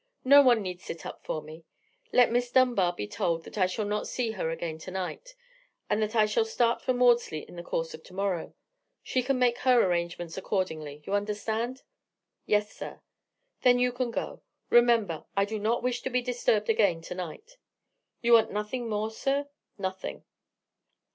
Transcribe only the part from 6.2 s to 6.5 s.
shall